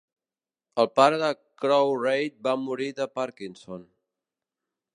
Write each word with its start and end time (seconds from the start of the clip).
El 0.83 0.87
pare 0.99 1.19
de 1.23 1.27
Cochrane 1.65 2.15
va 2.47 2.55
morir 2.69 2.89
de 3.01 3.07
Parkinson. 3.19 3.85